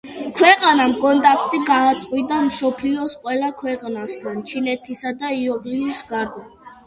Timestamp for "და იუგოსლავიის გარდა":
5.21-6.45